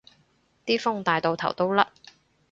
[0.65, 1.87] 啲風大到頭都甩